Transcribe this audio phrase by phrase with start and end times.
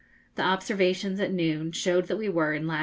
[0.33, 2.79] The observations at noon showed that we were in lat.